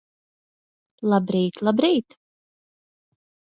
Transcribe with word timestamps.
Labrīt, 1.11 1.61
labrīt! 1.69 2.19